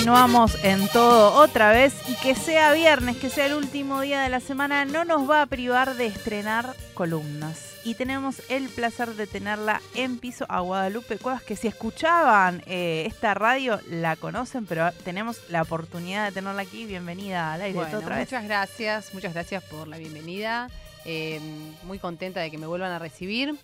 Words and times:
continuamos 0.00 0.56
en 0.64 0.88
todo 0.88 1.34
otra 1.34 1.72
vez 1.72 1.92
y 2.08 2.14
que 2.14 2.34
sea 2.34 2.72
viernes, 2.72 3.18
que 3.18 3.28
sea 3.28 3.44
el 3.44 3.52
último 3.52 4.00
día 4.00 4.22
de 4.22 4.30
la 4.30 4.40
semana, 4.40 4.86
no 4.86 5.04
nos 5.04 5.28
va 5.28 5.42
a 5.42 5.46
privar 5.46 5.94
de 5.94 6.06
estrenar 6.06 6.74
columnas. 6.94 7.76
Y 7.84 7.96
tenemos 7.96 8.40
el 8.48 8.70
placer 8.70 9.14
de 9.14 9.26
tenerla 9.26 9.82
en 9.94 10.16
piso 10.18 10.46
a 10.48 10.60
Guadalupe 10.60 11.18
Cuevas, 11.18 11.42
que 11.42 11.54
si 11.54 11.68
escuchaban 11.68 12.62
eh, 12.64 13.04
esta 13.06 13.34
radio 13.34 13.78
la 13.90 14.16
conocen, 14.16 14.64
pero 14.64 14.90
tenemos 15.04 15.38
la 15.50 15.60
oportunidad 15.60 16.28
de 16.28 16.32
tenerla 16.32 16.62
aquí. 16.62 16.86
Bienvenida 16.86 17.52
al 17.52 17.60
aire 17.60 17.78
Bueno, 17.78 17.98
otra 17.98 18.16
vez. 18.16 18.26
muchas 18.26 18.44
gracias, 18.44 19.12
muchas 19.12 19.34
gracias 19.34 19.62
por 19.64 19.86
la 19.86 19.98
bienvenida. 19.98 20.70
Eh, 21.04 21.40
muy 21.82 21.98
contenta 21.98 22.40
de 22.40 22.50
que 22.50 22.56
me 22.56 22.66
vuelvan 22.66 22.92
a 22.92 22.98
recibir. 22.98 23.54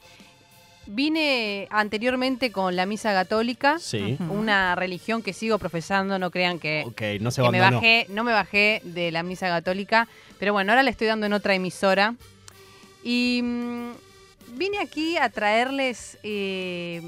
Vine 0.87 1.67
anteriormente 1.71 2.53
con 2.53 2.77
la 2.77 2.87
misa 2.87 3.13
católica, 3.13 3.79
Sí. 3.79 4.17
Una 4.31 4.75
religión 4.77 5.23
que 5.23 5.33
sigo 5.33 5.59
profesando, 5.59 6.19
no 6.19 6.31
crean 6.31 6.59
que, 6.59 6.85
Ok, 6.87 7.21
no 7.21 7.31
se 7.31 7.43
que 7.43 7.51
me 7.51 7.61
bajé, 7.61 8.07
no 8.09 8.23
me 8.25 8.33
bajé 8.33 8.81
de 8.85 9.11
la 9.11 9.23
misa 9.23 9.49
católica, 9.49 10.07
pero 10.39 10.53
bueno, 10.53 10.73
ahora 10.73 10.83
le 10.85 10.91
estoy 10.91 11.09
dando 11.09 11.27
en 11.27 11.33
otra 11.33 11.55
emisora. 11.55 12.15
Y 13.03 13.41
mm, 13.43 13.91
vine 14.57 14.79
aquí 14.79 15.17
a 15.17 15.29
traerles 15.29 16.19
eh, 16.23 17.01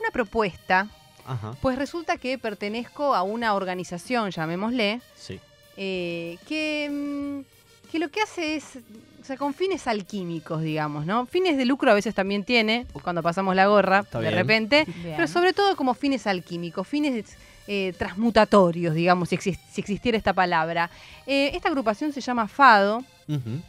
una 0.00 0.10
propuesta, 0.12 0.88
Ajá, 1.26 1.54
pues 1.62 1.78
resulta 1.78 2.18
que 2.18 2.36
pertenezco 2.38 3.14
a 3.14 3.22
una 3.22 3.54
organización, 3.54 4.30
llamémosle, 4.30 5.00
sí. 5.16 5.40
eh, 5.78 6.36
que, 6.46 6.90
mm, 6.90 7.53
que 7.94 8.00
lo 8.00 8.08
que 8.10 8.20
hace 8.20 8.56
es, 8.56 8.64
o 9.22 9.24
sea, 9.24 9.36
con 9.36 9.54
fines 9.54 9.86
alquímicos, 9.86 10.60
digamos, 10.62 11.06
¿no? 11.06 11.26
Fines 11.26 11.56
de 11.56 11.64
lucro 11.64 11.92
a 11.92 11.94
veces 11.94 12.12
también 12.12 12.42
tiene, 12.42 12.86
cuando 13.04 13.22
pasamos 13.22 13.54
la 13.54 13.68
gorra, 13.68 14.00
Está 14.00 14.18
de 14.18 14.24
bien. 14.30 14.34
repente, 14.40 14.84
Bien. 14.84 15.14
pero 15.14 15.28
sobre 15.28 15.52
todo 15.52 15.76
como 15.76 15.94
fines 15.94 16.26
alquímicos, 16.26 16.88
fines 16.88 17.36
eh, 17.68 17.94
transmutatorios, 17.96 18.96
digamos, 18.96 19.28
si, 19.28 19.36
exis- 19.36 19.60
si 19.70 19.80
existiera 19.80 20.18
esta 20.18 20.32
palabra. 20.32 20.90
Eh, 21.24 21.52
esta 21.54 21.68
agrupación 21.68 22.12
se 22.12 22.20
llama 22.20 22.48
Fado, 22.48 23.04
Ujú. 23.28 23.60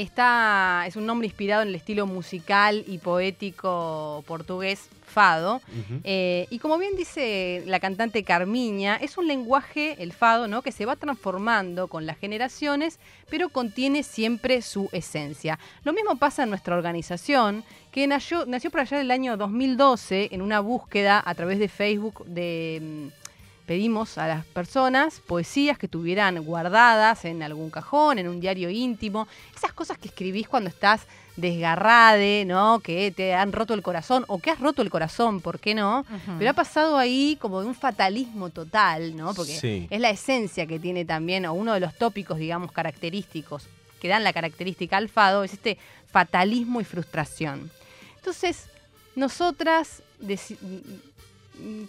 Está, 0.00 0.84
es 0.86 0.96
un 0.96 1.04
nombre 1.04 1.26
inspirado 1.26 1.60
en 1.60 1.68
el 1.68 1.74
estilo 1.74 2.06
musical 2.06 2.84
y 2.86 2.96
poético 2.96 4.24
portugués 4.26 4.88
fado. 5.04 5.60
Eh, 6.04 6.46
y 6.48 6.58
como 6.58 6.78
bien 6.78 6.96
dice 6.96 7.62
la 7.66 7.80
cantante 7.80 8.24
Carmiña, 8.24 8.96
es 8.96 9.18
un 9.18 9.26
lenguaje, 9.26 10.02
el 10.02 10.12
fado, 10.12 10.48
¿no? 10.48 10.62
que 10.62 10.72
se 10.72 10.86
va 10.86 10.96
transformando 10.96 11.88
con 11.88 12.06
las 12.06 12.16
generaciones, 12.16 12.98
pero 13.28 13.50
contiene 13.50 14.02
siempre 14.02 14.62
su 14.62 14.88
esencia. 14.92 15.58
Lo 15.84 15.92
mismo 15.92 16.16
pasa 16.16 16.44
en 16.44 16.48
nuestra 16.48 16.76
organización, 16.76 17.62
que 17.92 18.06
nació, 18.06 18.46
nació 18.46 18.70
por 18.70 18.80
allá 18.80 18.96
del 18.96 19.10
año 19.10 19.36
2012 19.36 20.30
en 20.32 20.40
una 20.40 20.60
búsqueda 20.60 21.22
a 21.22 21.34
través 21.34 21.58
de 21.58 21.68
Facebook 21.68 22.24
de... 22.24 23.10
Pedimos 23.70 24.18
a 24.18 24.26
las 24.26 24.44
personas 24.46 25.20
poesías 25.20 25.78
que 25.78 25.86
tuvieran 25.86 26.42
guardadas 26.42 27.24
en 27.24 27.40
algún 27.40 27.70
cajón, 27.70 28.18
en 28.18 28.26
un 28.26 28.40
diario 28.40 28.68
íntimo, 28.68 29.28
esas 29.54 29.72
cosas 29.72 29.96
que 29.96 30.08
escribís 30.08 30.48
cuando 30.48 30.68
estás 30.68 31.02
desgarrade, 31.36 32.44
¿no? 32.46 32.80
Que 32.80 33.12
te 33.12 33.32
han 33.32 33.52
roto 33.52 33.74
el 33.74 33.82
corazón 33.82 34.24
o 34.26 34.40
que 34.40 34.50
has 34.50 34.58
roto 34.58 34.82
el 34.82 34.90
corazón, 34.90 35.40
¿por 35.40 35.60
qué 35.60 35.76
no? 35.76 36.04
Pero 36.36 36.50
ha 36.50 36.52
pasado 36.52 36.98
ahí 36.98 37.38
como 37.40 37.60
de 37.60 37.68
un 37.68 37.76
fatalismo 37.76 38.50
total, 38.50 39.16
¿no? 39.16 39.34
Porque 39.34 39.56
Sí. 39.56 39.86
es 39.88 40.00
la 40.00 40.10
esencia 40.10 40.66
que 40.66 40.80
tiene 40.80 41.04
también, 41.04 41.46
o 41.46 41.52
uno 41.52 41.72
de 41.72 41.78
los 41.78 41.96
tópicos, 41.96 42.38
digamos, 42.38 42.72
característicos 42.72 43.68
que 44.00 44.08
dan 44.08 44.24
la 44.24 44.32
característica 44.32 44.96
al 44.96 45.08
fado, 45.08 45.44
es 45.44 45.52
este 45.52 45.78
fatalismo 46.10 46.80
y 46.80 46.84
frustración. 46.84 47.70
Entonces, 48.16 48.64
nosotras 49.14 50.02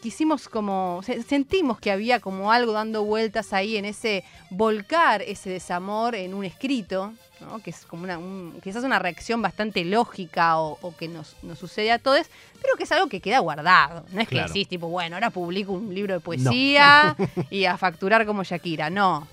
quisimos 0.01 0.47
como, 0.49 1.01
se- 1.03 1.23
sentimos 1.23 1.79
que 1.79 1.91
había 1.91 2.19
como 2.19 2.51
algo 2.51 2.71
dando 2.73 3.03
vueltas 3.03 3.53
ahí 3.53 3.77
en 3.77 3.85
ese 3.85 4.23
volcar 4.49 5.21
ese 5.21 5.49
desamor 5.49 6.15
en 6.15 6.33
un 6.33 6.43
escrito, 6.45 7.13
¿no? 7.39 7.59
que 7.59 7.69
es 7.71 7.85
como 7.85 8.03
una, 8.03 8.17
un- 8.17 8.59
quizás 8.63 8.83
una 8.83 8.99
reacción 8.99 9.41
bastante 9.41 9.83
lógica 9.85 10.59
o, 10.59 10.77
o 10.81 10.95
que 10.95 11.07
nos, 11.07 11.35
nos 11.43 11.57
sucede 11.59 11.91
a 11.91 11.99
todos, 11.99 12.27
pero 12.61 12.75
que 12.77 12.83
es 12.83 12.91
algo 12.91 13.07
que 13.07 13.19
queda 13.21 13.39
guardado. 13.39 14.05
No 14.11 14.21
es 14.21 14.27
que 14.27 14.35
decís 14.47 14.67
tipo, 14.67 14.87
bueno, 14.87 15.15
ahora 15.15 15.29
publico 15.29 15.71
un 15.71 15.93
libro 15.93 16.13
de 16.13 16.19
poesía 16.19 17.15
y 17.49 17.65
a 17.65 17.77
facturar 17.77 18.25
como 18.25 18.43
Shakira, 18.43 18.89
no. 18.89 19.27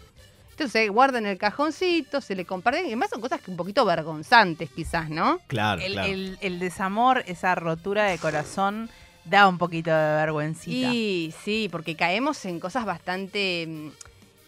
Entonces 0.50 0.72
se 0.72 0.88
guarda 0.88 1.18
en 1.18 1.26
el 1.26 1.38
cajoncito, 1.38 2.20
se 2.20 2.34
le 2.34 2.44
comparte, 2.44 2.80
y 2.82 2.86
además 2.86 3.10
son 3.10 3.20
cosas 3.20 3.40
que 3.40 3.50
un 3.52 3.56
poquito 3.56 3.84
vergonzantes 3.84 4.68
quizás, 4.74 5.08
¿no? 5.08 5.38
Claro, 5.46 5.80
el, 5.80 5.92
claro. 5.92 6.08
el- 6.12 6.38
el 6.40 6.58
desamor, 6.58 7.22
esa 7.28 7.54
rotura 7.54 8.06
de 8.06 8.18
corazón, 8.18 8.90
da 9.28 9.48
un 9.48 9.58
poquito 9.58 9.90
de 9.90 9.96
vergüencita. 10.16 10.88
Y 10.92 11.34
sí, 11.44 11.68
porque 11.70 11.94
caemos 11.96 12.44
en 12.44 12.60
cosas 12.60 12.84
bastante 12.84 13.66
mm, 13.68 13.88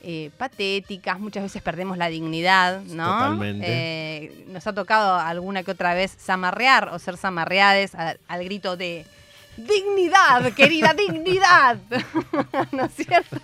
eh, 0.03 0.31
patéticas, 0.39 1.21
muchas 1.21 1.43
veces 1.43 1.63
perdemos 1.63 1.99
la 1.99 2.09
dignidad, 2.09 2.83
¿no? 2.83 3.05
Totalmente. 3.07 3.67
Eh, 3.69 4.45
nos 4.49 4.67
ha 4.67 4.73
tocado 4.73 5.17
alguna 5.17 5.63
que 5.63 5.71
otra 5.73 5.95
vez 5.95 6.17
zamarrear 6.19 6.89
o 6.89 6.99
ser 6.99 7.17
zamarreades 7.17 7.95
al, 7.95 8.19
al 8.29 8.45
grito 8.45 8.77
de 8.77 9.05
¡Dignidad, 9.57 10.53
querida, 10.55 10.95
dignidad! 10.95 11.77
¿No 12.73 12.85
es 12.85 12.93
cierto? 12.95 13.41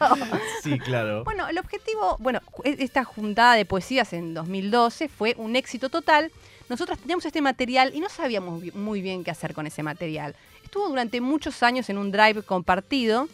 Sí, 0.63 0.79
claro. 0.79 1.25
Bueno, 1.25 1.47
el 1.49 1.59
objetivo, 1.59 2.17
bueno, 2.21 2.41
e- 2.65 2.77
esta 2.79 3.05
juntada 3.05 3.55
de 3.55 3.65
poesías 3.65 4.13
en 4.13 4.33
2012 4.33 5.09
fue 5.09 5.35
un 5.37 5.57
éxito 5.57 5.91
total. 5.91 6.31
Nosotros 6.69 6.99
teníamos 6.99 7.25
este 7.25 7.41
material 7.41 7.93
y 7.95 8.01
no 8.01 8.09
sabíamos 8.09 8.63
muy 8.75 9.01
bien 9.01 9.23
qué 9.25 9.31
hacer 9.31 9.55
con 9.55 9.67
ese 9.67 9.83
material. 9.83 10.35
Estuvo 10.65 10.89
durante 10.89 11.21
muchos 11.21 11.63
años 11.63 11.89
en 11.91 11.99
un 11.99 12.11
drive 12.11 12.43
compartido, 12.43 13.29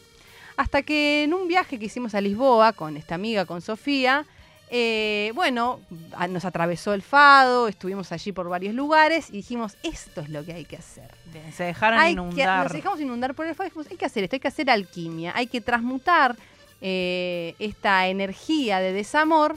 hasta 0.57 0.83
que 0.83 1.25
en 1.25 1.33
un 1.33 1.49
viaje 1.49 1.79
que 1.79 1.87
hicimos 1.87 2.15
a 2.15 2.21
Lisboa 2.21 2.73
con 2.75 2.97
esta 2.97 3.15
amiga, 3.15 3.47
con 3.47 3.63
Sofía, 3.63 4.27
eh, 4.75 5.33
bueno, 5.35 5.81
a- 6.15 6.29
nos 6.29 6.45
atravesó 6.45 6.95
el 6.95 7.03
fado, 7.03 7.69
estuvimos 7.69 8.11
allí 8.13 8.33
por 8.33 8.49
varios 8.49 8.75
lugares 8.75 9.29
y 9.31 9.33
dijimos, 9.35 9.77
esto 9.83 10.21
es 10.23 10.29
lo 10.31 10.45
que 10.45 10.53
hay 10.53 10.65
que 10.65 10.77
hacer. 10.77 11.11
Bien, 11.33 11.53
se 11.53 11.65
dejaron 11.65 11.99
Hay 12.01 12.09
que- 12.15 12.21
inundar. 12.21 12.65
nos 12.65 12.73
dejamos 12.73 13.01
inundar 13.01 13.35
por 13.35 13.47
el 13.47 13.55
fuego. 13.55 13.69
Dijimos, 13.71 13.87
hay 13.91 13.97
que 13.99 14.05
hacer 14.07 14.25
esto, 14.25 14.37
hay 14.37 14.41
que 14.41 14.49
hacer 14.49 14.71
alquimia, 14.71 15.33
hay 15.35 15.47
que 15.47 15.61
transmutar 15.61 16.37
eh, 16.85 17.55
esta 17.61 18.09
energía 18.09 18.81
de 18.81 18.93
desamor, 18.93 19.57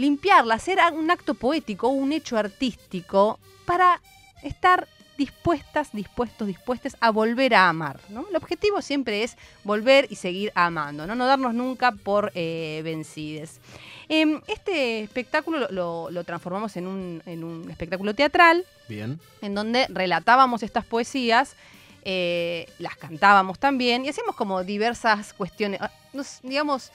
limpiarla, 0.00 0.54
hacer 0.54 0.80
a- 0.80 0.90
un 0.90 1.10
acto 1.10 1.34
poético, 1.34 1.88
un 1.88 2.12
hecho 2.12 2.36
artístico 2.36 3.38
para 3.66 4.00
estar 4.42 4.88
dispuestas, 5.18 5.92
dispuestos, 5.92 6.46
dispuestas 6.48 6.96
a 7.00 7.10
volver 7.10 7.54
a 7.54 7.68
amar. 7.68 8.00
¿no? 8.08 8.24
El 8.30 8.36
objetivo 8.36 8.80
siempre 8.80 9.22
es 9.22 9.36
volver 9.64 10.06
y 10.08 10.16
seguir 10.16 10.50
amando, 10.54 11.06
no, 11.06 11.14
no 11.14 11.26
darnos 11.26 11.52
nunca 11.52 11.92
por 11.92 12.32
eh, 12.34 12.80
vencides. 12.82 13.60
Em, 14.08 14.40
este 14.48 15.02
espectáculo 15.02 15.58
lo, 15.58 15.68
lo- 15.70 16.10
lo 16.10 16.24
transformamos 16.24 16.74
en 16.78 16.86
un, 16.86 17.22
en 17.26 17.44
un 17.44 17.70
espectáculo 17.70 18.14
teatral 18.14 18.64
Bien. 18.88 19.20
en 19.42 19.54
donde 19.54 19.86
relatábamos 19.90 20.62
estas 20.62 20.86
poesías, 20.86 21.54
eh, 22.02 22.66
las 22.78 22.96
cantábamos 22.96 23.58
también 23.58 24.06
y 24.06 24.08
hacíamos 24.08 24.34
como 24.36 24.64
diversas 24.64 25.34
cuestiones. 25.34 25.80
Ah, 25.82 25.90
Nos, 26.14 26.40
digamos, 26.42 26.90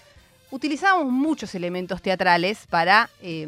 utilizábamos 0.56 1.12
muchos 1.12 1.54
elementos 1.54 2.02
teatrales 2.02 2.66
para 2.70 3.10
eh, 3.22 3.48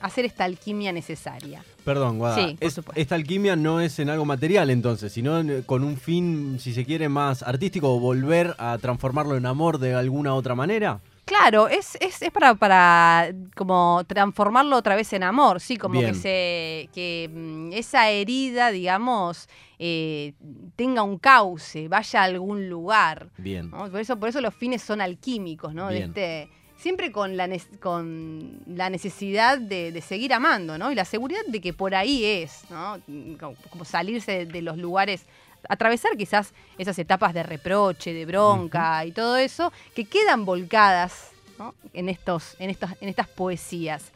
hacer 0.00 0.24
esta 0.24 0.44
alquimia 0.44 0.92
necesaria. 0.92 1.64
Perdón, 1.84 2.18
Guada. 2.18 2.34
Sí, 2.36 2.56
Es- 2.60 2.80
esta 2.96 3.14
alquimia 3.14 3.56
no 3.56 3.80
es 3.80 3.98
en 4.00 4.10
algo 4.10 4.24
material 4.24 4.68
entonces, 4.70 5.12
sino 5.12 5.38
en- 5.38 5.62
con 5.62 5.84
un 5.84 5.96
fin, 5.96 6.58
si 6.60 6.74
se 6.74 6.84
quiere, 6.84 7.08
más 7.08 7.42
artístico 7.42 7.98
volver 8.00 8.54
a 8.58 8.76
transformarlo 8.78 9.36
en 9.36 9.46
amor 9.46 9.78
de 9.78 9.94
alguna 9.94 10.34
otra 10.34 10.54
manera. 10.54 11.00
Claro, 11.30 11.68
es, 11.68 11.96
es, 12.00 12.22
es 12.22 12.32
para, 12.32 12.56
para 12.56 13.32
como 13.54 14.02
transformarlo 14.08 14.76
otra 14.76 14.96
vez 14.96 15.12
en 15.12 15.22
amor, 15.22 15.60
sí, 15.60 15.76
como 15.76 16.00
que 16.00 16.12
se 16.12 16.88
que 16.92 17.30
mm, 17.32 17.72
esa 17.72 18.10
herida, 18.10 18.72
digamos, 18.72 19.48
eh, 19.78 20.32
tenga 20.74 21.04
un 21.04 21.18
cauce, 21.18 21.86
vaya 21.86 22.22
a 22.22 22.24
algún 22.24 22.68
lugar. 22.68 23.28
Bien. 23.38 23.70
¿no? 23.70 23.88
Por 23.88 24.00
eso, 24.00 24.18
por 24.18 24.28
eso 24.28 24.40
los 24.40 24.52
fines 24.52 24.82
son 24.82 25.00
alquímicos, 25.00 25.72
¿no? 25.72 25.86
De 25.86 26.00
este, 26.00 26.48
siempre 26.76 27.12
con 27.12 27.36
la, 27.36 27.48
con 27.78 28.62
la 28.66 28.90
necesidad 28.90 29.56
de, 29.56 29.92
de 29.92 30.00
seguir 30.00 30.34
amando, 30.34 30.78
¿no? 30.78 30.90
Y 30.90 30.96
la 30.96 31.04
seguridad 31.04 31.42
de 31.46 31.60
que 31.60 31.72
por 31.72 31.94
ahí 31.94 32.24
es, 32.24 32.64
¿no? 32.70 32.98
Como, 33.38 33.54
como 33.70 33.84
salirse 33.84 34.32
de, 34.32 34.46
de 34.46 34.62
los 34.62 34.78
lugares, 34.78 35.26
atravesar 35.68 36.16
quizás 36.16 36.52
esas 36.78 36.98
etapas 36.98 37.34
de 37.34 37.42
reproche, 37.42 38.12
de 38.12 38.26
bronca 38.26 39.04
y 39.04 39.12
todo 39.12 39.36
eso, 39.36 39.72
que 39.94 40.04
quedan 40.04 40.44
volcadas 40.44 41.30
¿no? 41.58 41.74
en, 41.92 42.08
estos, 42.08 42.56
en, 42.58 42.70
estos, 42.70 42.90
en 43.00 43.08
estas 43.08 43.28
poesías. 43.28 44.12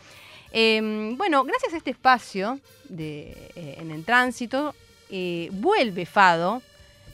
Eh, 0.53 1.15
bueno, 1.17 1.45
gracias 1.45 1.75
a 1.75 1.77
este 1.77 1.91
espacio 1.91 2.61
de, 2.89 3.51
eh, 3.57 3.77
en 3.79 3.91
el 3.91 4.05
tránsito, 4.05 4.75
eh, 5.11 5.49
vuelve 5.53 6.07
Fado 6.07 6.63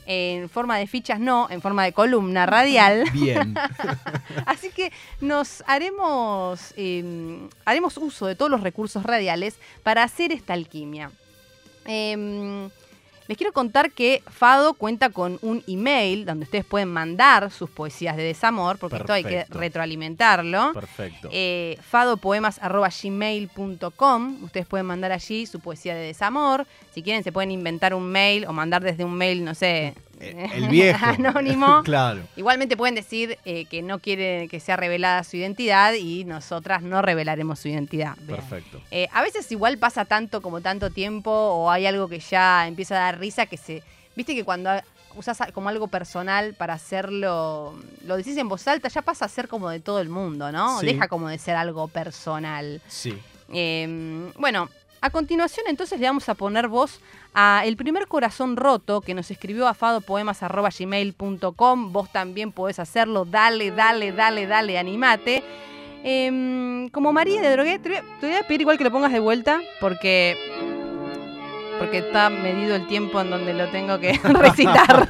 en 0.05 0.49
forma 0.49 0.77
de 0.77 0.87
fichas, 0.87 1.19
no, 1.19 1.47
en 1.49 1.61
forma 1.61 1.83
de 1.83 1.93
columna 1.93 2.45
radial. 2.45 3.05
Bien. 3.13 3.55
Así 4.45 4.69
que 4.69 4.91
nos 5.19 5.63
haremos, 5.67 6.73
eh, 6.75 7.47
haremos 7.65 7.97
uso 7.97 8.25
de 8.25 8.35
todos 8.35 8.51
los 8.51 8.61
recursos 8.61 9.03
radiales 9.03 9.57
para 9.83 10.03
hacer 10.03 10.31
esta 10.31 10.53
alquimia. 10.53 11.11
Les 13.27 13.37
quiero 13.37 13.53
contar 13.53 13.91
que 13.91 14.23
Fado 14.27 14.73
cuenta 14.73 15.09
con 15.09 15.37
un 15.41 15.63
email 15.67 16.25
donde 16.25 16.45
ustedes 16.45 16.65
pueden 16.65 16.89
mandar 16.89 17.51
sus 17.51 17.69
poesías 17.69 18.17
de 18.17 18.23
desamor, 18.23 18.77
porque 18.77 18.97
esto 18.97 19.13
hay 19.13 19.23
que 19.23 19.45
retroalimentarlo. 19.49 20.73
Perfecto. 20.73 21.29
Eh, 21.31 21.77
fadopoemas.gmail.com. 21.81 24.43
Ustedes 24.43 24.65
pueden 24.65 24.85
mandar 24.85 25.11
allí 25.11 25.45
su 25.45 25.59
poesía 25.59 25.93
de 25.95 26.01
desamor. 26.01 26.65
Si 26.93 27.03
quieren, 27.03 27.23
se 27.23 27.31
pueden 27.31 27.51
inventar 27.51 27.93
un 27.93 28.11
mail 28.11 28.45
o 28.45 28.53
mandar 28.53 28.81
desde 28.83 29.05
un 29.05 29.13
mail, 29.13 29.45
no 29.45 29.55
sé. 29.55 29.93
Eh, 30.21 30.49
el 30.55 30.67
viejo. 30.69 31.05
anónimo. 31.05 31.81
claro. 31.85 32.21
Igualmente 32.35 32.77
pueden 32.77 32.95
decir 32.95 33.37
eh, 33.45 33.65
que 33.65 33.81
no 33.81 33.99
quieren 33.99 34.47
que 34.49 34.59
sea 34.59 34.77
revelada 34.77 35.23
su 35.23 35.37
identidad 35.37 35.93
y 35.93 36.23
nosotras 36.25 36.83
no 36.83 37.01
revelaremos 37.01 37.59
su 37.59 37.67
identidad. 37.67 38.15
Perfecto. 38.27 38.81
Eh, 38.91 39.07
a 39.11 39.21
veces 39.21 39.51
igual 39.51 39.77
pasa 39.77 40.05
tanto 40.05 40.41
como 40.41 40.61
tanto 40.61 40.89
tiempo 40.89 41.31
o 41.31 41.71
hay 41.71 41.85
algo 41.85 42.07
que 42.07 42.19
ya 42.19 42.67
empieza 42.67 42.95
a 42.95 42.99
dar 42.99 43.19
risa 43.19 43.45
que 43.45 43.57
se... 43.57 43.83
Viste 44.15 44.35
que 44.35 44.43
cuando 44.43 44.69
usas 45.15 45.39
como 45.53 45.69
algo 45.69 45.87
personal 45.87 46.53
para 46.53 46.73
hacerlo, 46.73 47.73
lo 48.05 48.17
decís 48.17 48.37
en 48.37 48.47
voz 48.47 48.67
alta, 48.67 48.87
ya 48.89 49.01
pasa 49.01 49.25
a 49.25 49.29
ser 49.29 49.47
como 49.47 49.69
de 49.69 49.79
todo 49.79 49.99
el 49.99 50.09
mundo, 50.09 50.51
¿no? 50.51 50.79
Sí. 50.79 50.85
Deja 50.85 51.07
como 51.07 51.29
de 51.29 51.37
ser 51.37 51.55
algo 51.55 51.87
personal. 51.87 52.81
Sí. 52.87 53.17
Eh, 53.53 54.31
bueno, 54.37 54.69
a 55.01 55.09
continuación 55.09 55.65
entonces 55.67 55.99
le 55.99 56.07
vamos 56.07 56.29
a 56.29 56.35
poner 56.35 56.67
voz 56.67 56.99
a 57.33 57.63
el 57.65 57.75
primer 57.77 58.07
corazón 58.07 58.55
roto 58.55 59.01
que 59.01 59.13
nos 59.13 59.31
escribió 59.31 59.67
a 59.67 59.73
fadopoemas.gmail.com. 59.73 61.93
Vos 61.93 62.11
también 62.11 62.51
podés 62.51 62.77
hacerlo, 62.79 63.25
dale, 63.25 63.71
dale, 63.71 64.11
dale, 64.11 64.45
dale, 64.47 64.77
animate. 64.77 65.43
Em, 66.03 66.89
como 66.89 67.13
María 67.13 67.41
de 67.41 67.51
Drogué, 67.51 67.79
te 67.79 67.89
voy, 68.21 68.33
a, 68.35 68.43
pedir 68.47 68.61
igual 68.61 68.77
que 68.77 68.83
lo 68.83 68.91
pongas 68.91 69.11
de 69.11 69.19
vuelta 69.19 69.61
porque 69.79 70.37
porque 71.79 71.97
está 71.99 72.29
medido 72.29 72.75
el 72.75 72.85
tiempo 72.87 73.19
en 73.21 73.31
donde 73.31 73.53
lo 73.55 73.67
tengo 73.71 73.99
que 73.99 74.13
recitar. 74.23 75.07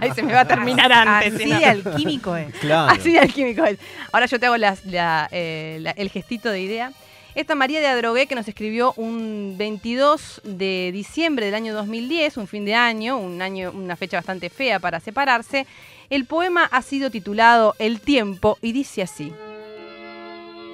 y 0.06 0.10
se 0.14 0.22
me 0.22 0.32
va 0.32 0.40
a 0.40 0.44
terminar 0.46 0.90
antes. 0.90 1.34
Así 1.34 1.44
si 1.44 1.50
no. 1.50 1.58
de 1.58 1.64
alquímico 1.66 2.34
es. 2.36 2.54
Claro. 2.56 2.90
Así 2.92 3.12
de 3.12 3.18
alquímico 3.20 3.62
es. 3.64 3.78
Ahora 4.12 4.24
yo 4.26 4.40
te 4.40 4.46
hago 4.46 4.56
las- 4.56 4.86
la- 4.86 5.28
eh, 5.32 5.78
la- 5.82 5.90
el 5.90 6.08
gestito 6.10 6.48
de 6.50 6.60
idea. 6.62 6.92
Esta 7.38 7.54
María 7.54 7.78
de 7.78 7.86
Adrogué 7.86 8.26
que 8.26 8.34
nos 8.34 8.48
escribió 8.48 8.94
un 8.96 9.54
22 9.56 10.40
de 10.42 10.90
diciembre 10.92 11.46
del 11.46 11.54
año 11.54 11.72
2010, 11.72 12.36
un 12.36 12.48
fin 12.48 12.64
de 12.64 12.74
año, 12.74 13.16
año, 13.40 13.70
una 13.72 13.94
fecha 13.94 14.16
bastante 14.16 14.50
fea 14.50 14.80
para 14.80 14.98
separarse. 14.98 15.64
El 16.10 16.24
poema 16.24 16.64
ha 16.64 16.82
sido 16.82 17.12
titulado 17.12 17.76
El 17.78 18.00
tiempo 18.00 18.58
y 18.60 18.72
dice 18.72 19.02
así. 19.02 19.32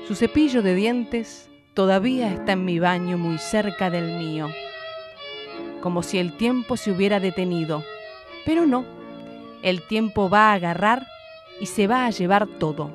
Su 0.09 0.15
cepillo 0.15 0.63
de 0.63 0.75
dientes 0.75 1.51
todavía 1.75 2.33
está 2.33 2.53
en 2.53 2.65
mi 2.65 2.79
baño 2.79 3.19
muy 3.19 3.37
cerca 3.37 3.91
del 3.91 4.17
mío, 4.19 4.49
como 5.83 6.03
si 6.03 6.17
el 6.17 6.35
tiempo 6.35 6.79
se 6.79 6.93
hubiera 6.93 7.21
detenido. 7.21 7.85
Pero 8.47 8.65
no, 8.65 8.87
el 9.63 9.83
tiempo 9.83 10.31
va 10.31 10.53
a 10.53 10.55
agarrar 10.55 11.07
y 11.61 11.67
se 11.67 11.87
va 11.89 12.07
a 12.07 12.11
llevar 12.11 12.47
todo. 12.47 12.91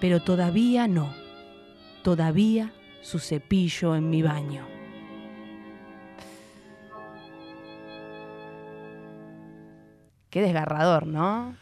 Pero 0.00 0.18
todavía 0.18 0.88
no. 0.88 1.17
Todavía 2.02 2.72
su 3.02 3.18
cepillo 3.18 3.94
en 3.94 4.10
mi 4.10 4.22
baño. 4.22 4.66
Qué 10.30 10.42
desgarrador, 10.42 11.06
¿no? 11.06 11.56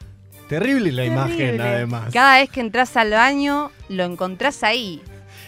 Terrible 0.48 0.92
la 0.92 1.04
imagen, 1.04 1.60
además. 1.60 2.12
Cada 2.12 2.38
vez 2.38 2.50
que 2.50 2.60
entras 2.60 2.96
al 2.96 3.10
baño, 3.10 3.70
lo 3.88 4.04
encontrás 4.04 4.62
ahí. 4.62 5.02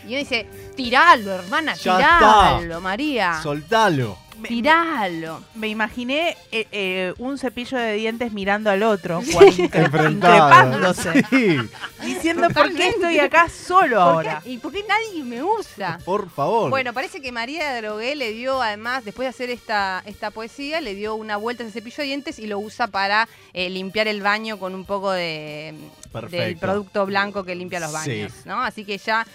Y 0.05 0.09
uno 0.09 0.19
dice, 0.19 0.49
tiralo, 0.77 1.33
hermana, 1.33 1.75
Ya 1.75 1.97
tiralo, 1.97 2.63
está. 2.63 2.81
María. 2.81 3.41
Soltalo. 3.43 4.17
Me- 4.39 4.49
Tiralo. 4.49 5.43
Me 5.55 5.69
imaginé 5.69 6.37
eh, 6.53 6.67
eh, 6.71 7.15
un 7.19 7.39
cepillo 7.39 7.77
de 7.77 7.95
dientes 7.95 8.33
mirando 8.33 8.71
al 8.71 8.83
otro, 8.85 9.21
cual- 9.33 9.49
Enfrentado. 9.73 10.11
increpándose, 10.13 11.25
Sí. 11.29 11.57
diciendo 12.05 12.49
por 12.51 12.73
qué 12.73 12.89
estoy 12.89 13.19
acá 13.19 13.49
solo 13.49 13.89
¿Por 13.89 13.99
ahora. 13.99 14.43
¿Y 14.45 14.59
por 14.59 14.73
qué 14.73 14.85
nadie 14.89 15.25
me 15.25 15.43
usa? 15.43 15.99
Por 16.05 16.31
favor. 16.31 16.71
Bueno, 16.71 16.93
parece 16.93 17.21
que 17.21 17.33
María 17.33 17.73
de 17.73 17.83
Drogué 17.83 18.15
le 18.17 18.31
dio, 18.33 18.63
además, 18.63 19.05
después 19.05 19.27
de 19.27 19.31
hacer 19.31 19.51
esta, 19.51 20.03
esta 20.07 20.31
poesía, 20.31 20.81
le 20.81 20.95
dio 20.95 21.15
una 21.17 21.37
vuelta 21.37 21.65
a 21.65 21.67
ese 21.67 21.81
cepillo 21.81 21.97
de 21.99 22.05
dientes 22.05 22.39
y 22.39 22.47
lo 22.47 22.59
usa 22.61 22.87
para 22.87 23.29
eh, 23.53 23.69
limpiar 23.71 24.07
el 24.09 24.23
baño 24.23 24.59
con 24.59 24.75
un 24.75 24.85
poco 24.85 25.11
de, 25.11 25.75
del 25.75 26.11
Perfecto. 26.13 26.61
producto 26.61 27.07
blanco 27.07 27.43
que 27.45 27.55
limpia 27.57 27.81
los 27.81 27.91
Sí. 27.91 27.97
baños, 27.97 28.33
¿no? 28.45 28.63
Así 28.63 28.85
que 28.85 28.99
ya... 28.99 29.27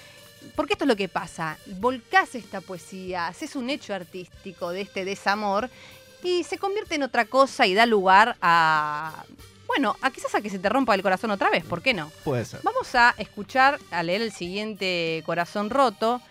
Porque 0.55 0.73
esto 0.73 0.85
es 0.85 0.89
lo 0.89 0.95
que 0.95 1.09
pasa. 1.09 1.57
Volcás 1.79 2.35
esta 2.35 2.61
poesía, 2.61 3.27
haces 3.27 3.55
un 3.55 3.69
hecho 3.69 3.93
artístico 3.93 4.71
de 4.71 4.81
este 4.81 5.05
desamor 5.05 5.69
y 6.23 6.43
se 6.43 6.57
convierte 6.57 6.95
en 6.95 7.03
otra 7.03 7.25
cosa 7.25 7.67
y 7.67 7.73
da 7.73 7.85
lugar 7.85 8.37
a... 8.41 9.23
Bueno, 9.67 9.95
a 10.01 10.11
quizás 10.11 10.35
a 10.35 10.41
que 10.41 10.49
se 10.49 10.59
te 10.59 10.69
rompa 10.69 10.93
el 10.93 11.01
corazón 11.01 11.31
otra 11.31 11.49
vez, 11.49 11.63
¿por 11.63 11.81
qué 11.81 11.93
no? 11.93 12.11
Puede 12.23 12.45
ser. 12.45 12.59
Vamos 12.63 12.93
a 12.93 13.15
escuchar, 13.17 13.79
a 13.91 14.03
leer 14.03 14.21
el 14.21 14.31
siguiente 14.31 15.23
Corazón 15.25 15.69
Roto. 15.69 16.21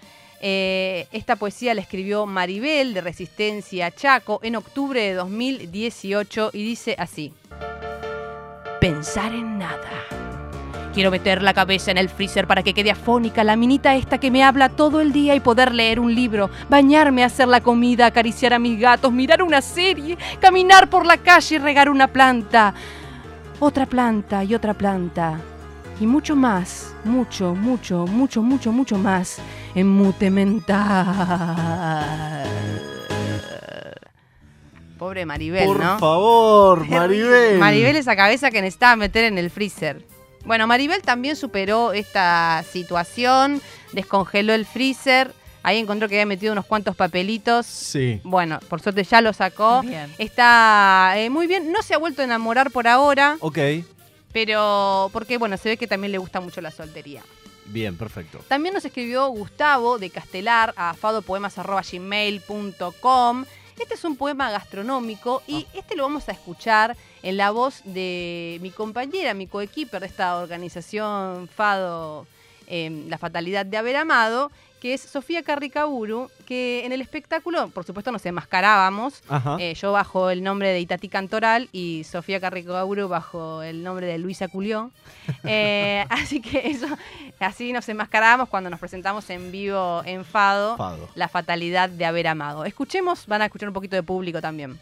Eh, 0.41 1.09
esta 1.13 1.37
poesía 1.37 1.75
la 1.75 1.81
escribió 1.81 2.27
Maribel 2.27 2.95
de 2.95 3.01
Resistencia 3.01 3.91
Chaco 3.91 4.41
en 4.43 4.57
octubre 4.57 5.01
de 5.01 5.15
2018 5.15 6.51
y 6.53 6.65
dice 6.65 6.95
así. 6.99 7.33
Pensar 8.81 9.33
en 9.33 9.59
nada. 9.59 10.22
Quiero 10.95 11.11
meter 11.11 11.43
la 11.43 11.55
cabeza 11.55 11.91
en 11.91 11.97
el 11.99 12.11
freezer 12.11 12.47
para 12.47 12.63
que 12.63 12.75
quede 12.75 12.91
afónica 12.91 13.43
la 13.45 13.57
minita 13.57 13.95
esta 13.97 14.19
que 14.19 14.31
me 14.31 14.45
habla 14.45 14.69
todo 14.69 15.01
el 15.01 15.11
día 15.13 15.35
y 15.35 15.41
poder 15.41 15.75
leer 15.75 15.99
un 15.99 16.15
libro, 16.15 16.51
bañarme, 16.69 17.25
hacer 17.25 17.49
la 17.49 17.63
comida, 17.63 18.05
acariciar 18.07 18.53
a 18.53 18.59
mis 18.59 18.79
gatos, 18.79 19.11
mirar 19.11 19.43
una 19.43 19.63
serie, 19.63 20.19
caminar 20.39 20.91
por 20.91 21.07
la 21.07 21.17
calle 21.17 21.57
y 21.57 21.59
regar 21.59 21.89
una 21.89 22.09
planta. 22.09 22.75
Otra 23.59 23.87
planta 23.87 24.45
y 24.45 24.55
otra 24.55 24.75
planta. 24.75 25.41
Y 25.99 26.07
mucho 26.07 26.37
más, 26.37 26.95
mucho, 27.05 27.55
mucho, 27.55 28.07
mucho, 28.07 28.43
mucho, 28.43 28.71
mucho 28.73 28.99
más 28.99 29.39
en 29.75 29.89
mute 29.89 30.31
mental. 30.31 32.45
Pobre 34.99 35.25
Maribel, 35.25 35.65
Por 35.65 35.81
¿no? 35.81 35.99
favor, 35.99 36.87
Maribel. 36.89 37.59
Maribel 37.59 37.97
esa 37.97 38.15
cabeza 38.15 38.51
que 38.51 38.61
necesitaba 38.61 38.97
meter 38.97 39.25
en 39.25 39.39
el 39.39 39.51
freezer. 39.51 40.05
Bueno, 40.45 40.67
Maribel 40.67 41.03
también 41.03 41.37
superó 41.37 41.93
esta 41.93 42.65
situación, 42.71 43.63
descongeló 43.93 44.53
el 44.55 44.67
freezer, 44.67 45.33
ahí 45.63 45.79
encontró 45.79 46.09
que 46.09 46.17
había 46.17 46.27
metido 46.27 46.53
unos 46.53 46.67
cuantos 46.67 46.97
papelitos. 46.97 47.65
Sí. 47.67 48.21
Bueno, 48.25 48.59
por 48.69 48.81
suerte 48.81 49.05
ya 49.05 49.21
lo 49.21 49.33
sacó. 49.33 49.83
Bien. 49.83 50.13
Está 50.19 51.13
eh, 51.17 51.31
muy 51.31 51.47
bien, 51.47 51.71
no 51.71 51.81
se 51.83 51.95
ha 51.95 51.99
vuelto 51.99 52.23
a 52.23 52.25
enamorar 52.25 52.71
por 52.73 52.89
ahora, 52.89 53.37
Ok. 53.41 53.59
pero 54.33 55.11
porque 55.13 55.39
bueno, 55.39 55.57
se 55.57 55.69
ve 55.71 55.77
que 55.77 55.87
también 55.87 56.11
le 56.13 56.19
gusta 56.19 56.41
mucho 56.41 56.61
la 56.61 56.71
soltería. 56.73 57.23
Bien, 57.67 57.97
perfecto. 57.97 58.41
También 58.49 58.75
nos 58.75 58.85
escribió 58.85 59.29
Gustavo 59.29 59.99
de 59.99 60.11
Castelar 60.11 60.75
a 60.77 60.95
fadopoemas.gmail.com. 60.95 63.45
Este 63.83 63.95
es 63.95 64.05
un 64.05 64.17
poema 64.17 64.49
gastronómico 64.49 65.43
y 65.49 65.67
este 65.75 65.97
lo 65.97 66.05
vamos 66.05 66.29
a 66.29 66.33
escuchar 66.33 66.97
en 67.25 67.37
la 67.37 67.51
voz 67.51 67.83
de 67.85 68.59
mi 68.63 68.71
compañera, 68.71 69.35
mi 69.35 69.49
coequiper 69.49 70.03
de 70.03 70.07
esta 70.07 70.37
organización 70.37 71.49
Fado, 71.49 72.29
eh, 72.69 73.07
La 73.09 73.19
Fatalidad 73.19 73.67
de 73.67 73.77
Haber 73.77 73.97
Amado, 73.97 74.53
que 74.83 74.95
es 74.95 75.01
Sofía 75.01 75.45
Carricaburu, 75.45 76.29
que 76.45 76.85
en 76.85 76.91
el 76.91 77.01
espectáculo, 77.01 77.69
por 77.69 77.85
supuesto, 77.85 78.11
nos 78.11 78.27
enmascarábamos. 78.27 79.23
Eh, 79.61 79.75
yo 79.75 79.93
bajo 79.93 80.29
el 80.29 80.43
nombre 80.43 80.71
de 80.71 80.81
Itati 80.81 81.09
Cantoral 81.09 81.69
y 81.71 82.03
Sofía 82.03 82.41
Carricaburu 82.41 83.07
bajo 83.07 83.63
el 83.63 83.85
nombre 83.85 84.09
de 84.09 84.19
Luisa 84.19 84.49
Culió. 84.49 84.91
Eh, 85.45 86.05
así 86.11 86.41
que 86.41 86.69
eso, 86.69 86.87
así 87.39 87.73
nos 87.73 87.89
enmascarábamos 87.89 88.49
cuando 88.49 88.71
nos 88.71 88.81
presentamos 88.81 89.31
en 89.31 89.53
vivo 89.53 90.03
en 90.05 90.25
Fado, 90.25 90.77
Fado. 90.77 91.09
la 91.15 91.29
fatalidad 91.29 91.89
de 91.89 92.05
haber 92.05 92.27
amado. 92.27 92.65
Escuchemos, 92.65 93.27
van 93.27 93.43
a 93.43 93.45
escuchar 93.45 93.69
un 93.69 93.75
poquito 93.75 93.95
de 93.95 94.03
público 94.03 94.41
también. 94.41 94.81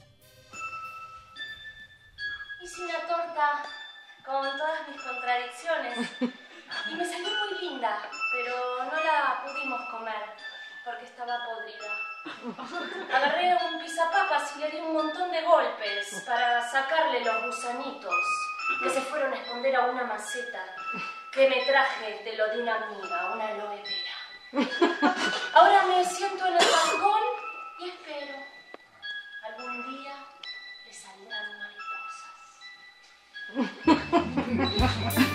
Hice 2.62 2.82
una 2.84 3.00
torta 3.00 3.62
con 4.24 4.48
todas 4.56 4.88
mis 4.88 5.00
contradicciones 5.02 5.98
y 6.90 6.94
me 6.94 7.04
salió 7.04 7.28
muy 7.28 7.68
linda, 7.68 7.98
pudimos 9.42 9.80
comer 9.90 10.36
porque 10.84 11.04
estaba 11.04 11.38
podrida. 11.44 11.92
Agarré 13.14 13.56
un 13.66 13.80
pisapapas 13.80 14.56
y 14.56 14.60
le 14.60 14.70
di 14.70 14.78
un 14.78 14.92
montón 14.92 15.30
de 15.30 15.42
golpes 15.42 16.22
para 16.26 16.68
sacarle 16.70 17.24
los 17.24 17.46
gusanitos 17.46 18.14
que 18.82 18.90
se 18.90 19.00
fueron 19.02 19.32
a 19.32 19.36
esconder 19.36 19.76
a 19.76 19.86
una 19.86 20.04
maceta 20.04 20.64
que 21.32 21.48
me 21.48 21.64
traje 21.64 22.22
de 22.24 22.36
lo 22.36 22.48
de 22.48 22.62
una 22.62 22.76
amiga, 22.76 23.32
una 23.32 23.48
aloe 23.48 23.82
vera. 23.82 24.20
Ahora 25.54 25.82
me 25.86 26.04
siento 26.04 26.46
en 26.46 26.54
el 26.54 26.58
balcón 26.58 27.22
y 27.80 27.88
espero. 27.88 28.36
Algún 29.46 29.90
día 29.90 30.14
le 30.86 30.92
saldrán 30.92 31.58
mariposas. 34.78 35.29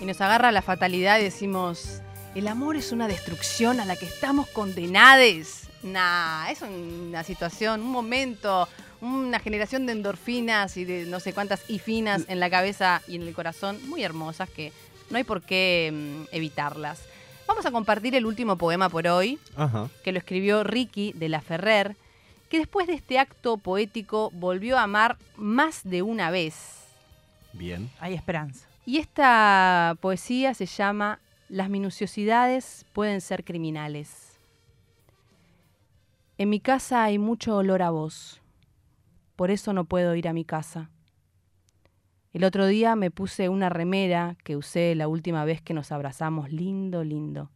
Y 0.00 0.06
nos 0.06 0.20
agarra 0.20 0.50
la 0.50 0.62
fatalidad 0.62 1.18
y 1.18 1.24
decimos, 1.24 2.00
el 2.34 2.48
amor 2.48 2.76
es 2.76 2.90
una 2.92 3.06
destrucción 3.06 3.80
a 3.80 3.84
la 3.84 3.96
que 3.96 4.06
estamos 4.06 4.48
condenados. 4.48 5.64
Nah, 5.82 6.48
es 6.50 6.62
una 6.62 7.22
situación, 7.22 7.82
un 7.82 7.90
momento, 7.90 8.66
una 9.00 9.40
generación 9.40 9.86
de 9.86 9.92
endorfinas 9.92 10.76
y 10.76 10.84
de 10.84 11.04
no 11.04 11.20
sé 11.20 11.32
cuántas 11.32 11.68
ifinas 11.68 12.22
en 12.28 12.40
la 12.40 12.48
cabeza 12.48 13.02
y 13.08 13.16
en 13.16 13.22
el 13.22 13.34
corazón 13.34 13.78
muy 13.88 14.02
hermosas 14.02 14.48
que 14.48 14.72
no 15.10 15.18
hay 15.18 15.24
por 15.24 15.42
qué 15.42 15.90
mm, 15.92 16.34
evitarlas. 16.34 17.00
Vamos 17.46 17.66
a 17.66 17.70
compartir 17.70 18.14
el 18.14 18.26
último 18.26 18.56
poema 18.56 18.88
por 18.88 19.06
hoy, 19.06 19.38
Ajá. 19.56 19.88
que 20.04 20.12
lo 20.12 20.18
escribió 20.18 20.62
Ricky 20.62 21.12
de 21.12 21.28
la 21.28 21.40
Ferrer, 21.40 21.96
que 22.48 22.58
después 22.58 22.86
de 22.86 22.94
este 22.94 23.18
acto 23.18 23.56
poético 23.58 24.30
volvió 24.32 24.78
a 24.78 24.84
amar 24.84 25.18
más 25.36 25.80
de 25.84 26.02
una 26.02 26.30
vez. 26.30 26.54
Bien. 27.52 27.90
Hay 28.00 28.14
esperanza. 28.14 28.69
Y 28.86 28.98
esta 28.98 29.96
poesía 30.00 30.54
se 30.54 30.66
llama 30.66 31.20
Las 31.48 31.68
minuciosidades 31.68 32.86
pueden 32.92 33.20
ser 33.20 33.44
criminales. 33.44 34.38
En 36.38 36.48
mi 36.48 36.60
casa 36.60 37.04
hay 37.04 37.18
mucho 37.18 37.56
olor 37.56 37.82
a 37.82 37.90
vos, 37.90 38.40
por 39.36 39.50
eso 39.50 39.72
no 39.72 39.84
puedo 39.84 40.14
ir 40.14 40.28
a 40.28 40.32
mi 40.32 40.44
casa. 40.44 40.90
El 42.32 42.44
otro 42.44 42.66
día 42.66 42.94
me 42.94 43.10
puse 43.10 43.48
una 43.48 43.68
remera 43.68 44.36
que 44.44 44.56
usé 44.56 44.94
la 44.94 45.08
última 45.08 45.44
vez 45.44 45.60
que 45.60 45.74
nos 45.74 45.92
abrazamos, 45.92 46.52
lindo, 46.52 47.02
lindo. 47.02 47.50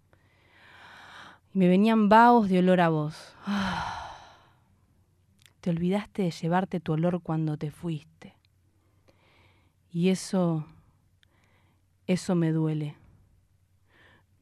Y 1.54 1.58
me 1.58 1.68
venían 1.68 2.08
vaos 2.08 2.48
de 2.48 2.58
olor 2.58 2.80
a 2.80 2.88
vos. 2.88 3.36
Te 5.60 5.70
olvidaste 5.70 6.22
de 6.22 6.30
llevarte 6.30 6.80
tu 6.80 6.92
olor 6.92 7.22
cuando 7.22 7.56
te 7.56 7.70
fuiste. 7.70 8.34
Y 9.90 10.10
eso, 10.10 10.66
eso 12.06 12.34
me 12.34 12.52
duele. 12.52 12.96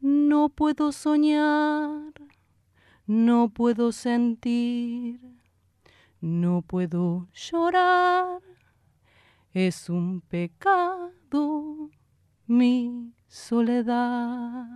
No 0.01 0.49
puedo 0.49 0.93
soñar, 0.93 2.13
no 3.07 3.49
puedo 3.51 3.93
sentir, 3.93 5.21
no 6.21 6.63
puedo 6.63 7.29
llorar. 7.33 8.41
Es 9.53 9.89
un 9.89 10.23
pecado 10.23 11.91
mi 12.47 13.13
soledad. 13.29 14.67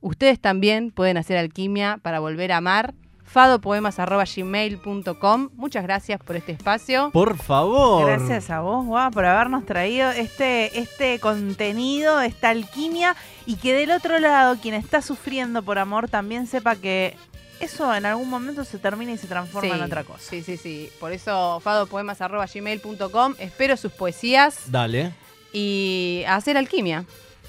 Ustedes 0.00 0.40
también 0.40 0.90
pueden 0.90 1.16
hacer 1.16 1.36
alquimia 1.36 1.98
para 1.98 2.18
volver 2.18 2.52
a 2.52 2.56
amar. 2.58 2.94
fadopoemas.gmail.com 3.32 5.48
Muchas 5.54 5.82
gracias 5.82 6.20
por 6.20 6.36
este 6.36 6.52
espacio. 6.52 7.10
Por 7.12 7.38
favor. 7.38 8.06
Gracias 8.06 8.50
a 8.50 8.60
vos, 8.60 8.84
Guau, 8.84 9.10
por 9.10 9.24
habernos 9.24 9.64
traído 9.64 10.10
este, 10.10 10.78
este 10.78 11.18
contenido, 11.18 12.20
esta 12.20 12.50
alquimia, 12.50 13.16
y 13.46 13.56
que 13.56 13.72
del 13.74 13.90
otro 13.90 14.18
lado, 14.18 14.58
quien 14.60 14.74
está 14.74 15.00
sufriendo 15.00 15.62
por 15.62 15.78
amor 15.78 16.10
también 16.10 16.46
sepa 16.46 16.76
que 16.76 17.16
eso 17.60 17.94
en 17.94 18.04
algún 18.06 18.28
momento 18.28 18.64
se 18.64 18.78
termina 18.78 19.12
y 19.12 19.18
se 19.18 19.28
transforma 19.28 19.76
en 19.76 19.82
otra 19.82 20.02
cosa. 20.04 20.18
Sí, 20.28 20.42
sí, 20.42 20.56
sí. 20.56 20.90
Por 21.00 21.12
eso 21.12 21.60
fadopoemas.gmail.com 21.60 23.34
Espero 23.38 23.76
sus 23.76 23.92
poesías 23.92 24.70
Dale. 24.70 25.14
y 25.52 26.24
a 26.26 26.34
hacer 26.36 26.56
alquimia. 26.58 27.04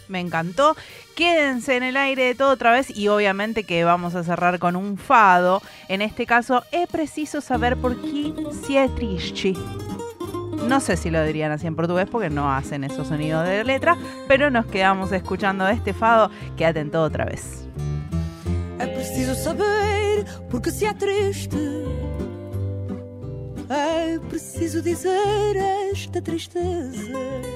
Me 0.08 0.20
encantó. 0.20 0.76
Quédense 1.16 1.76
en 1.76 1.84
el 1.84 1.98
aire 1.98 2.26
de 2.26 2.36
todo 2.36 2.52
otra 2.52 2.72
vez 2.72 2.90
y 2.90 3.08
obviamente 3.08 3.64
que 3.64 3.84
vamos 3.84 4.16
a 4.16 4.24
cerrar 4.24 4.60
con 4.60 4.76
un 4.76 4.98
fado. 4.98 5.62
En 5.88 6.02
este 6.02 6.26
caso, 6.26 6.64
es 6.72 6.88
preciso 6.88 7.42
saber 7.42 7.78
por 7.78 8.00
qué 8.02 8.34
si 8.66 8.78
es 8.78 8.94
triste. 8.96 9.54
No 10.68 10.80
sé 10.80 10.96
si 10.98 11.10
lo 11.10 11.24
dirían 11.24 11.52
así 11.52 11.68
en 11.68 11.76
portugués 11.76 12.08
porque 12.10 12.30
no 12.30 12.54
hacen 12.54 12.84
esos 12.84 13.08
sonidos 13.08 13.46
de 13.46 13.64
letra, 13.64 13.98
pero 14.28 14.50
nos 14.50 14.66
quedamos 14.66 15.12
escuchando 15.12 15.68
este 15.68 15.94
fado. 15.94 16.32
Quédate 16.56 16.80
en 16.80 16.92
todo 16.92 17.04
otra 17.04 17.26
vez. 17.26 17.68
Preciso 18.78 19.36
saber 19.36 20.26
se 20.72 20.94
triste. 20.94 21.58
Preciso 24.30 24.82
dizer 24.82 25.58
esta 25.92 26.22
tristeza. 26.22 27.53